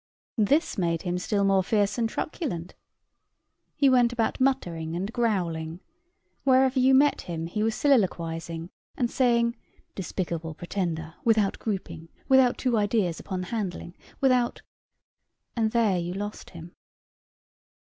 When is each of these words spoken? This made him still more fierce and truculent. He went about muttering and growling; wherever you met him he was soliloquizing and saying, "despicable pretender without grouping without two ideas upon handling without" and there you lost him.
This 0.39 0.79
made 0.79 1.03
him 1.03 1.19
still 1.19 1.43
more 1.43 1.63
fierce 1.63 1.99
and 1.99 2.09
truculent. 2.09 2.73
He 3.75 3.87
went 3.87 4.11
about 4.11 4.41
muttering 4.41 4.95
and 4.95 5.13
growling; 5.13 5.79
wherever 6.43 6.79
you 6.79 6.95
met 6.95 7.21
him 7.21 7.45
he 7.45 7.61
was 7.61 7.75
soliloquizing 7.75 8.71
and 8.97 9.11
saying, 9.11 9.55
"despicable 9.93 10.55
pretender 10.55 11.13
without 11.23 11.59
grouping 11.59 12.09
without 12.27 12.57
two 12.57 12.79
ideas 12.79 13.19
upon 13.19 13.43
handling 13.53 13.95
without" 14.19 14.63
and 15.55 15.69
there 15.69 15.99
you 15.99 16.15
lost 16.15 16.49
him. 16.49 16.75